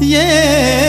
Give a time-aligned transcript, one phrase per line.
[0.00, 0.79] Yeah.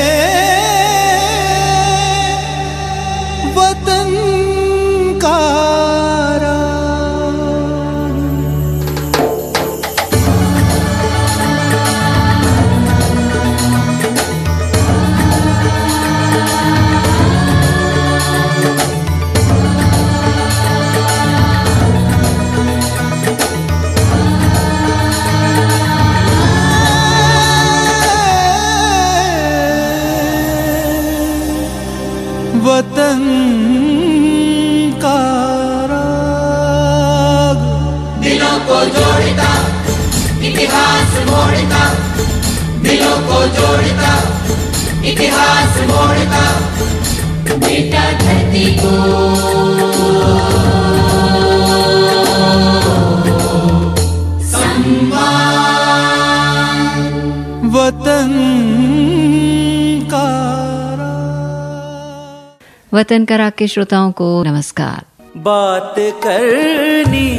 [63.01, 65.05] वतन करा के श्रोताओं को नमस्कार।
[65.37, 67.29] बात करनी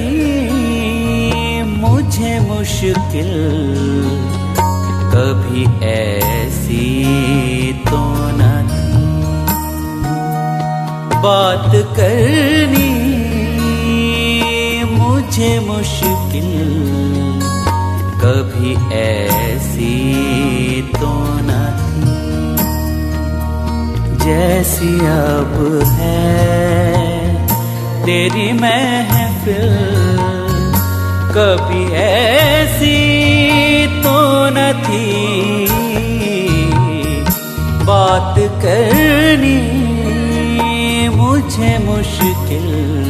[1.65, 3.31] मुझे मुश्किल,
[5.15, 6.87] कभी ऐसी
[7.87, 8.01] तो
[8.39, 9.05] न थी
[11.23, 12.91] बात करनी
[14.99, 16.51] मुझे मुश्किल,
[18.25, 19.95] कभी ऐसी
[24.25, 25.55] जैसी अब
[25.93, 26.21] है।
[28.05, 29.71] तेरी महफिल
[31.37, 32.97] कभी ऐसी
[34.03, 34.17] तो
[34.57, 35.67] न थी।
[37.85, 38.35] बात
[38.65, 39.61] करनी
[41.17, 43.02] मुझे मुश्किल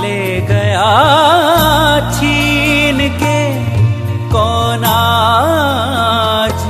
[0.00, 0.90] ले गया
[2.10, 3.38] छीन के
[4.28, 6.60] कौन आज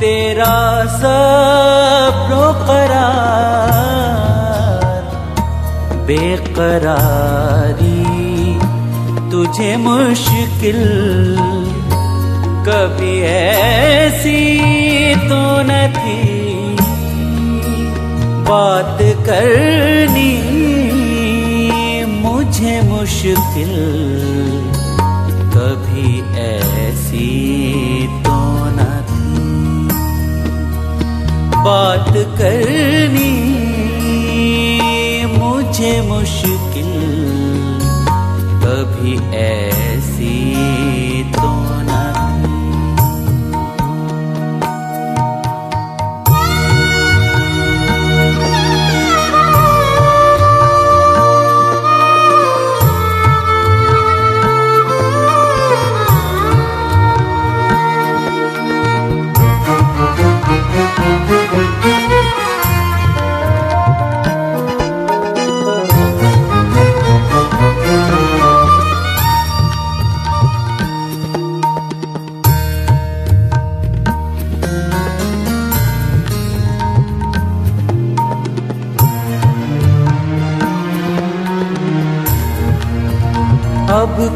[0.00, 3.50] तेरा सब्रो करार?
[6.06, 8.00] बेकरारी
[9.30, 9.76] तुझे
[10.60, 11.36] मुश्किल
[12.66, 14.40] कभी ऐसी
[15.28, 16.76] तो न थी।
[18.48, 18.98] बात
[19.28, 20.34] करनी
[22.20, 23.72] मुझे मुश्किल
[25.56, 27.30] कभी ऐसी
[28.26, 28.38] तो
[28.76, 29.24] न थी।
[31.64, 33.34] बात करनी
[35.38, 36.92] मुझे मुश्किल
[38.64, 39.69] कभी ऐसी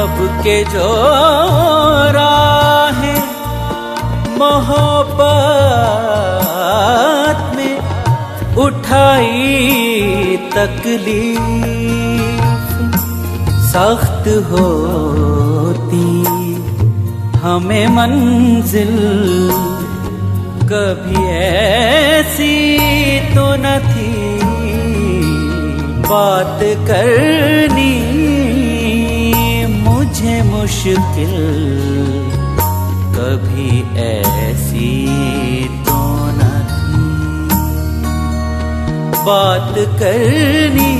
[0.00, 0.88] अब के जो
[2.16, 3.20] राहें
[4.38, 5.16] मोहब्बत
[7.56, 7.76] में
[8.64, 9.83] उठाई
[10.56, 11.42] तकलीफ़
[13.70, 16.08] सख्त होती।
[17.44, 18.94] हमें मंजिल
[20.70, 22.54] कभी ऐसी
[23.34, 24.12] तो न थी।
[26.06, 27.94] बात करनी
[29.84, 31.34] मुझे मुश्किल
[33.16, 33.70] कभी
[34.02, 34.92] ऐसी
[35.86, 35.93] तो
[39.26, 40.92] बात करनी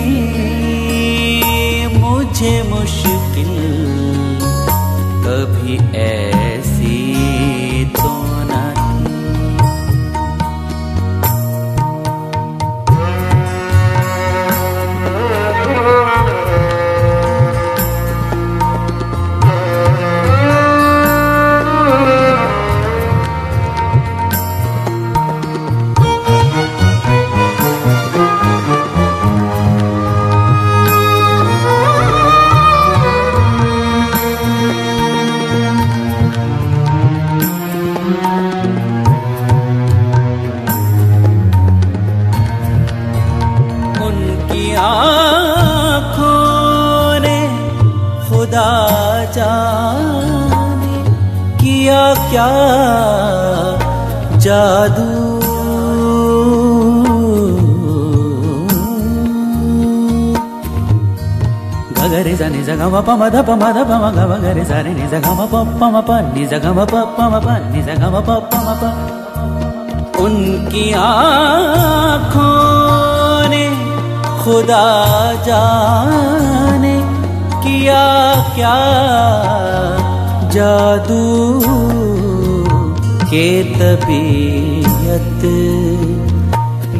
[1.99, 2.53] मुझे
[62.67, 64.47] गगरे जाने जगा म प म ध प म ध प म ग म ग
[64.57, 67.21] रे सा रे नि जगा म प प म प नि जगा म प प
[67.21, 68.83] म प नि जगा म प प म प
[70.25, 72.49] उनकी आँखों
[73.53, 73.65] ने
[74.41, 74.87] खुदा
[75.47, 76.97] जाने
[77.65, 78.05] किया
[78.55, 78.77] क्या
[80.55, 81.25] जादू
[83.29, 85.45] के तबीयत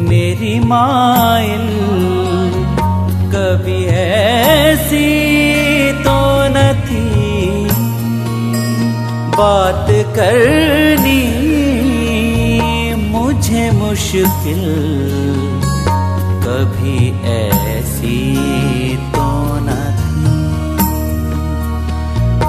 [0.09, 1.65] मेरी माइल
[3.33, 5.34] कभी ऐसी
[9.37, 11.23] बात करनी
[13.09, 14.61] मुझे मुश्किल।
[16.45, 16.99] कभी
[17.31, 18.19] ऐसी
[19.15, 19.27] तो
[19.65, 19.75] न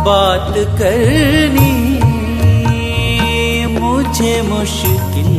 [0.06, 1.74] बात करनी
[3.78, 5.36] मुझे मुश्किल।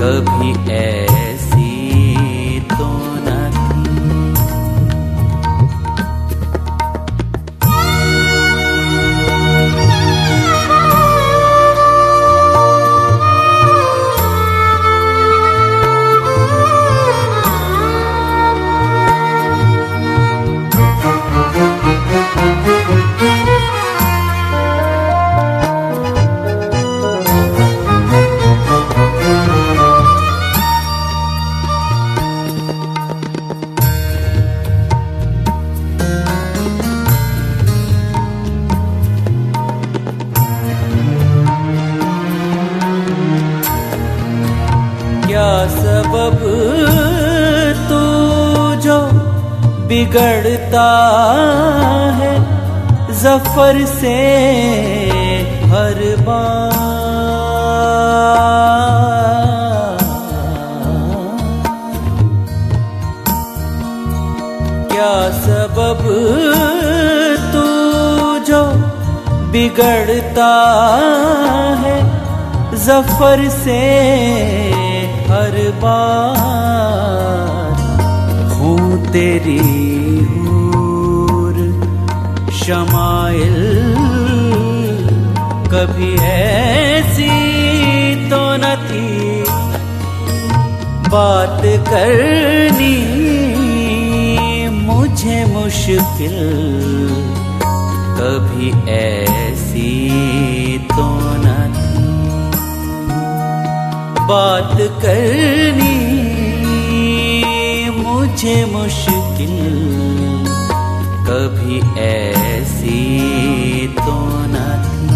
[0.00, 1.31] कभी ऐसी
[71.82, 71.96] है
[72.84, 73.80] ज़फ़र से
[75.28, 77.80] हर बार।
[78.52, 79.58] हूँ तेरी
[80.30, 81.54] हूर,
[82.62, 83.56] शमाइल
[85.72, 87.30] कभी ऐसी
[88.30, 89.10] तो न थी।
[91.08, 92.98] बात करनी
[94.82, 96.38] मुझे मुश्किल,
[98.18, 99.61] कभी ऐसी
[100.78, 102.04] तो न थी
[104.28, 105.98] बात करनी
[108.02, 109.56] मुझे मुश्किल।
[111.28, 113.00] कभी ऐसी
[113.88, 115.08] तो न थी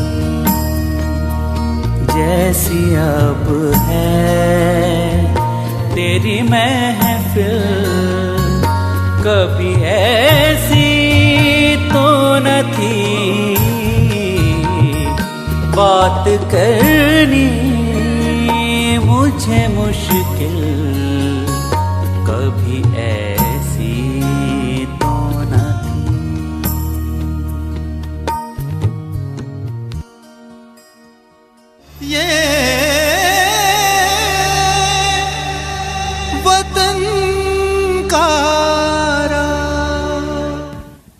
[2.14, 5.34] जैसी अब है।
[5.94, 7.58] तेरी महफिल
[9.26, 10.96] कभी ऐसी
[11.76, 12.08] तो
[12.38, 13.55] न थी।
[15.76, 17.46] बात करनी
[19.06, 20.25] मुझे मुश्किल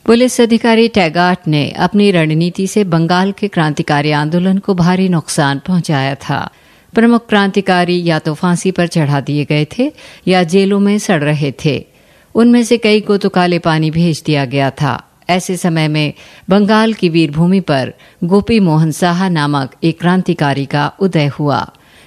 [0.06, 6.14] पुलिस अधिकारी टैगाट ने अपनी रणनीति से बंगाल के क्रांतिकारी आंदोलन को भारी नुकसान पहुँचाया
[6.14, 6.38] था।
[6.94, 9.90] प्रमुख क्रांतिकारी या तो फांसी पर चढ़ा दिए गए थे
[10.28, 11.86] या जेलों में सड़ रहे थे।
[12.34, 16.12] उनमें से कई को तो काले पानी भेज दिया गया था। ऐसे समय में
[16.50, 17.92] बंगाल की वीरभूमि पर
[18.24, 21.66] गोपी मोहन साहा नामक एक क्रांतिकारी का उदय हुआ,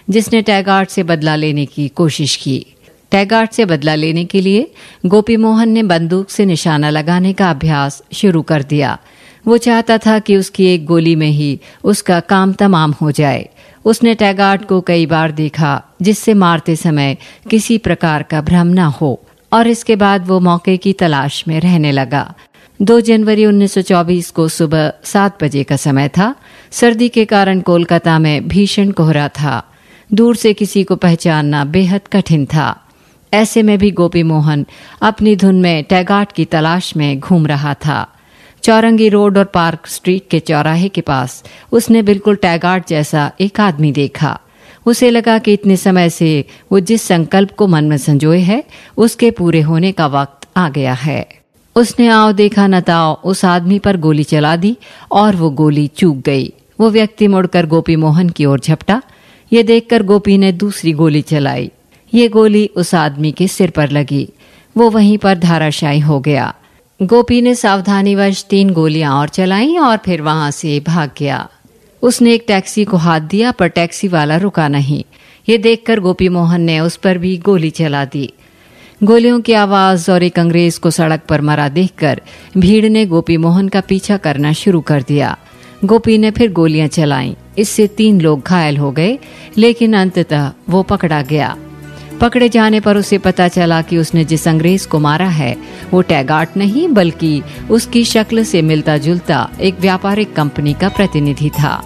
[0.10, 2.66] जिसने टैगार्ड से बदला लेने की कोशिश की।
[3.12, 4.72] टैगार्ड से बदला लेने के लिए
[5.06, 8.98] गोपी मोहन ने बंदूक से निशाना लगाने का अभ्यास शुरू कर दिया।
[9.48, 13.50] वो चाहता था कि उसकी एक गोली में ही उसका काम तमाम हो जाए।
[13.86, 17.18] उसने टैगार्ड को कई बार देखा, जिससे मारते समय
[17.50, 19.22] किसी प्रकार का भ्रम न हो,
[19.54, 22.34] और इसके बाद वो मौके की तलाश में रहने लगा।
[22.82, 26.36] 2 जनवरी 1924 को सुबह सात बजे का समय था।
[26.72, 29.64] सर्दी के कारण कोलकाता में भीषण कोहरा था।
[30.14, 32.86] दूर से किसी को पहचानना बेहद कठिन था।
[33.34, 34.66] ऐसे में भी गोपी मोहन
[35.02, 38.08] अपनी धुन में टैगाट की तलाश में घूम रहा था।
[38.64, 43.92] चौरंगी रोड और पार्क स्ट्रीट के चौराहे के पास उसने बिल्कुल टैगाट जैसा एक आदमी
[43.92, 44.40] देखा।
[44.86, 48.64] उसे लगा कि इतने समय से वो जिस संकल्प को मन में संजोए है,
[48.98, 51.28] उसके पूरे होने का वक्त आ गया है।
[51.76, 54.78] उसने आओ देखा न ताओ उस आदमी पर गोली चला दी
[55.12, 59.02] और वो गोली चूक गई। वो व्यक्ति मुड़कर गोपी मोहन की ओर झपटा।
[59.54, 61.72] ये देखकर गोपी ने दूसरी गोली चलाई।
[62.14, 64.30] ये गोली उस आदमी के सिर पर लगी।
[64.78, 66.54] वो वहीं पर धाराशायी हो गया।
[67.02, 71.50] गोपी ने सावधानीवश तीन गोलियाँ और चलाई और फिर वहाँ से भाग गया।
[72.02, 75.04] उसने एक टैक्सी को हाथ दिया, पर टैक्सी वाला रुका नहीं।
[75.50, 78.34] ये देखकर गोपी मोहन ने उस पर भी गोली चला दी।
[79.04, 82.22] गोलियों की आवाज़ और एक अंग्रेज़ को सड़क पर मरा देखकर
[82.58, 85.38] भीड़ ने गोपी मोहन का पीछा करना शुरू कर दिया।
[85.86, 89.20] गोपी ने फिर गोलियाँ चलाईं। इससे तीन लोग घायल हो गए,
[89.58, 91.58] लेकिन अंततः वो पकड़ा गया।
[92.22, 95.58] पकड़े जाने पर उसे पता चला कि उसने जिस अंग्रेज़ को मारा है,
[95.92, 101.82] वो टैगार्ट नहीं, बल्कि उसकी शक्ल से मिलता जुलता एक व्यापारिक कंपनी का प्रतिनिधि था।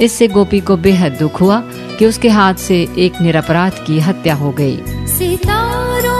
[0.00, 1.60] इससे गोपी को बेहद दुख हुआ
[1.98, 6.19] कि उसके हाथ से एक निरपराध की हत्या हो गई। सितारों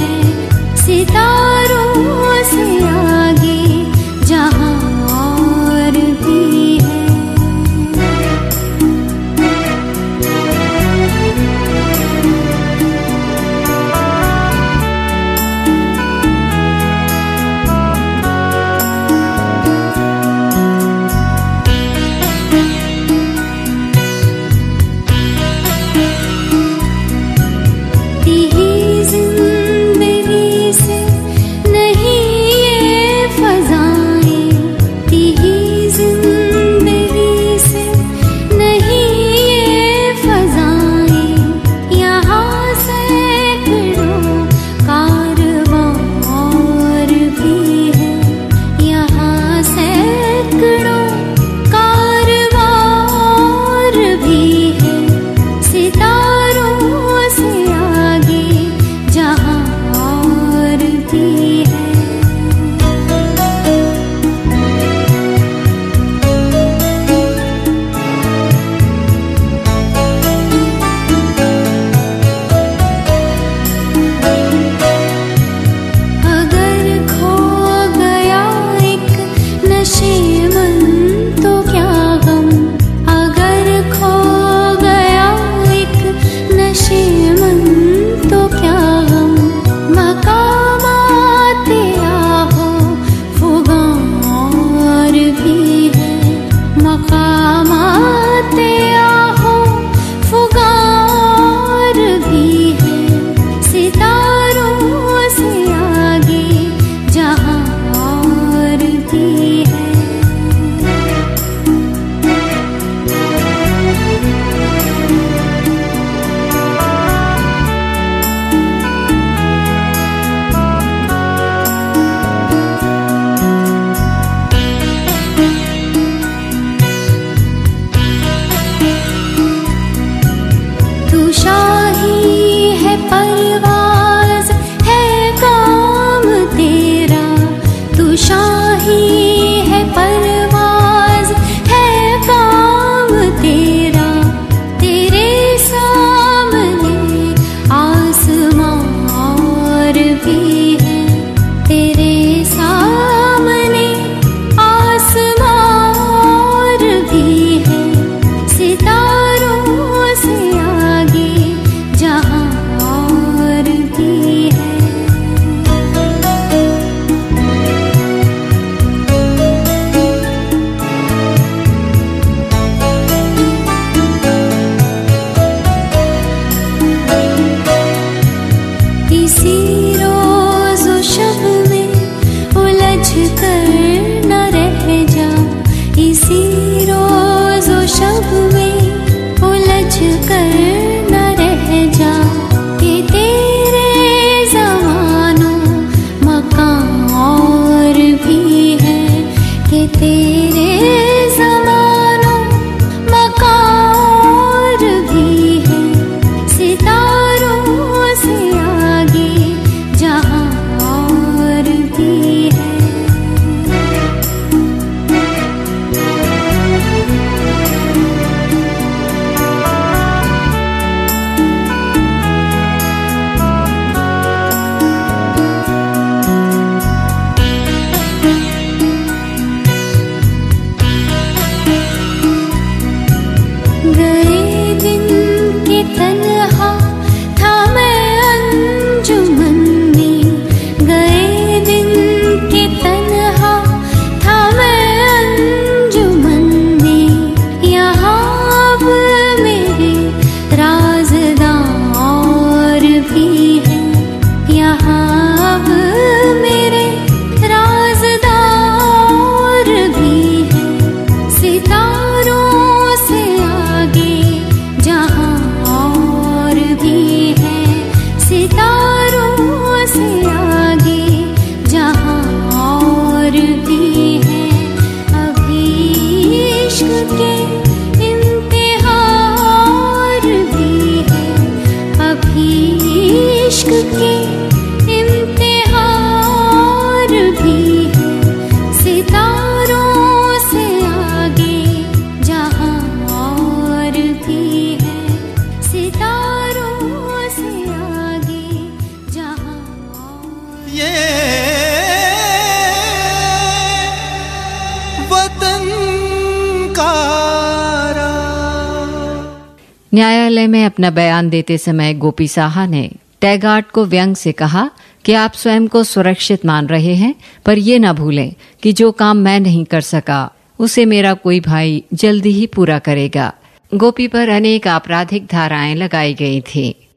[309.93, 314.71] न्यायालय में अपना बयान देते समय गोपी साहा ने टैगार्ड को व्यंग से कहा
[315.05, 319.17] कि आप स्वयं को सुरक्षित मान रहे हैं, पर ये न भूलें कि जो काम
[319.17, 323.33] मैं नहीं कर सका, उसे मेरा कोई भाई जल्दी ही पूरा करेगा।
[323.73, 326.87] गोपी पर अनेक आपराधिक धाराएँ लगाई गई थी।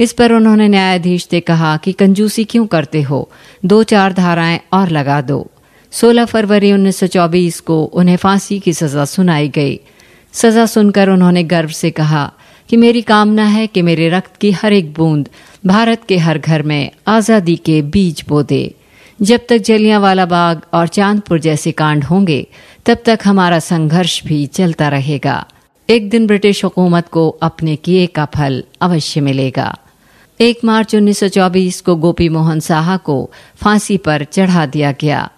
[0.00, 3.30] इस पर उन्होंने न्यायाधीश से कहा कि कंजूसी क्यों करते हो?
[3.64, 5.50] दो चार धाराएँ और लगा दो।
[5.90, 9.80] 16 फरवरी 1924 को उन्हें फांसी की सजा सुनाई गई।
[10.32, 12.32] सजा सुनकर उन्होंने गर्व से कहा
[12.68, 15.28] कि मेरी कामना है कि मेरे रक्त की हर एक बूंद
[15.66, 18.74] भारत के हर घर में आज़ादी के बीज बो दे
[19.22, 22.46] जब तक जलियांवाला बाग और चांदपुर जैसे कांड होंगे,
[22.86, 25.46] तब तक हमारा संघर्ष भी चलता रहेगा।
[25.88, 29.78] एक दिन ब्रिटिश हुकूमत को अपने किए का फल अवश्य मिलेगा।
[30.40, 35.30] एक मार्च 1924 को गोपी मोहन साहा को फांसी पर चढ़ा दिया गया।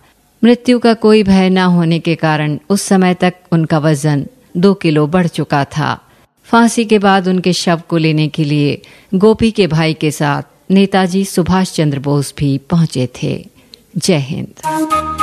[0.44, 4.26] मृत्यु का कोई भय न होने के कारण उस समय तक उनका वज़न
[4.56, 6.00] दो किलो बढ़ चुका था।
[6.44, 8.82] फांसी के बाद उनके शव को लेने के लिए
[9.14, 13.46] गोपी के भाई के साथ नेताजी सुभाष चंद्र बोस भी पहुँचे थे।
[13.96, 15.21] जय हिंद।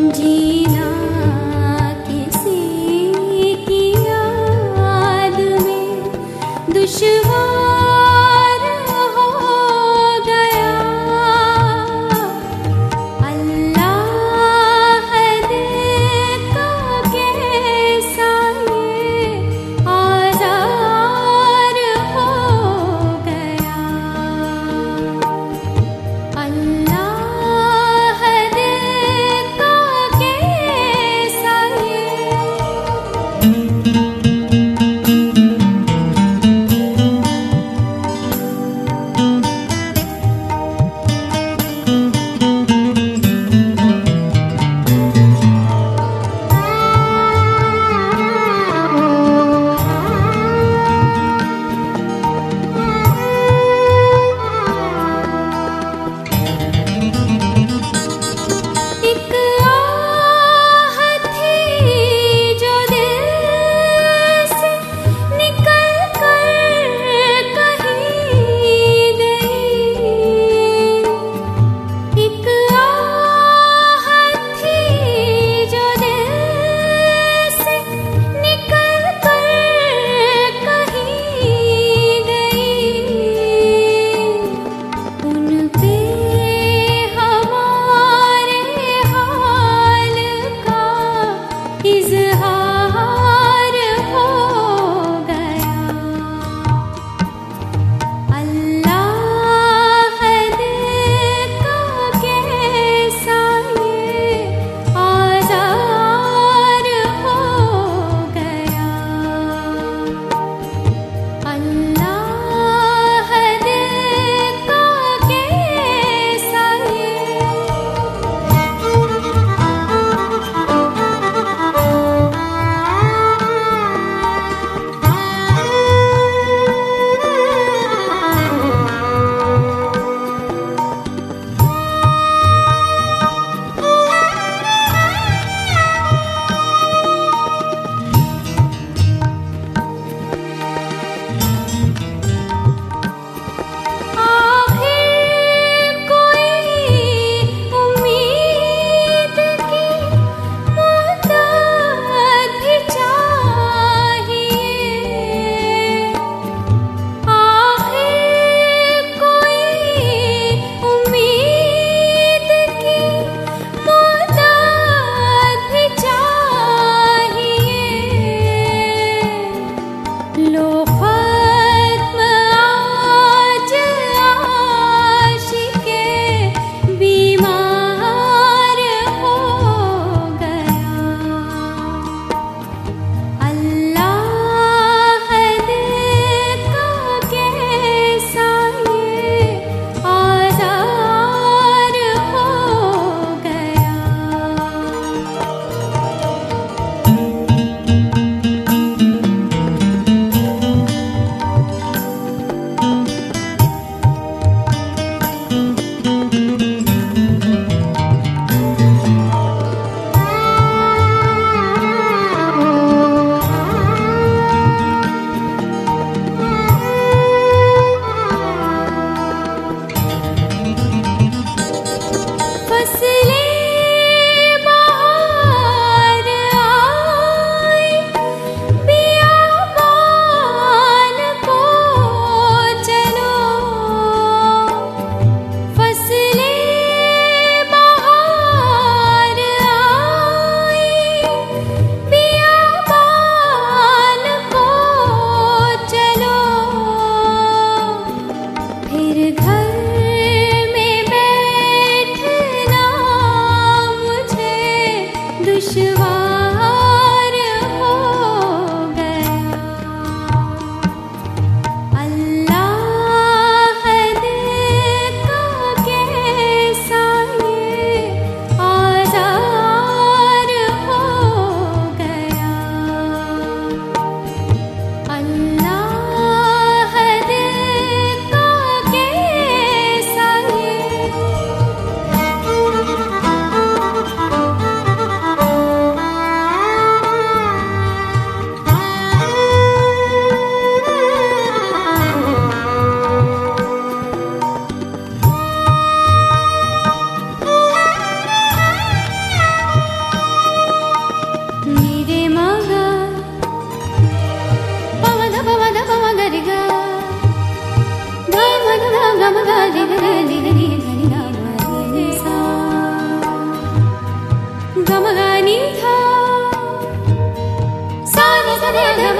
[0.00, 0.75] जीव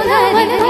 [0.09, 0.66] 诶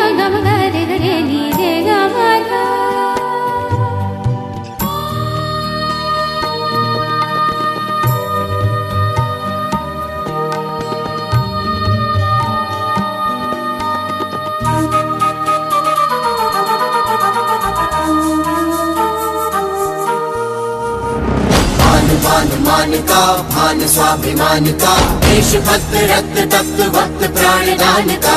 [22.68, 28.36] बलवान मान का, भान स्वाभिमान का देशभक्त रक्त तप्त भक्त प्राणदान का।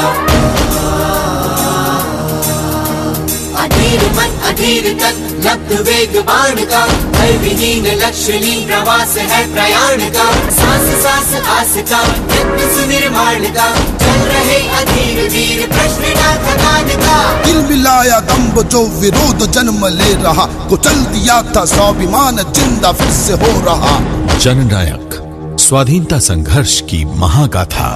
[3.62, 10.28] अधीर मन, अधीर तक लब्ध वेग बाण का। भय विहीन लक्ष्यहीन प्रवास है प्रयाण का।
[10.50, 17.18] सांस सांस आस का यत्न सुनिर्माण का। चल रहे अधीर वीर प्रश्न ना थकान का।
[17.44, 23.32] दिल मिलाया दम्ब जो विरोध जन्म ले रहा। कुचल दिया था स्वाभिमान ज़िंदा फिर से
[23.44, 23.98] हो रहा।
[24.38, 25.20] जननायक
[25.60, 27.92] स्वाधीनता संघर्ष की महागाथा।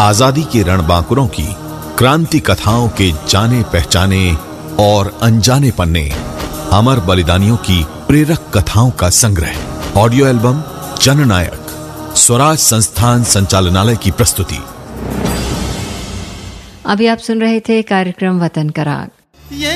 [0.00, 1.48] आज़ादी के रणबांकुरों की
[1.98, 4.24] क्रांति कथाओं के जाने पहचाने
[4.82, 6.10] और अनजाने पन्ने।
[6.72, 7.84] अमर बलिदानियों की
[8.14, 9.54] प्रेरक कथाओं का संग्रह।
[9.96, 10.62] ऑडियो एल्बम
[11.00, 11.70] जननायक
[12.16, 14.58] स्वराज संस्थान संचालनालय की प्रस्तुति।
[16.86, 19.10] अभी आप सुन रहे थे कार्यक्रम वतन कराग
[19.52, 19.72] ये